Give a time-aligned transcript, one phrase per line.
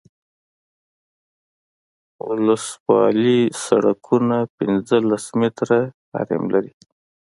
[2.27, 5.79] ولسوالي سرکونه پنځلس متره
[6.13, 6.71] حریم لري